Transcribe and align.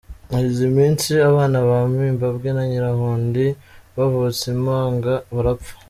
Hashize 0.31 0.61
iminsi, 0.71 1.11
abana 1.29 1.57
ba 1.67 1.77
Mibambwe 1.93 2.49
na 2.55 2.63
Nyirahondi 2.69 3.45
bavutse 3.95 4.43
impanga 4.55 5.13
barapfa. 5.35 5.73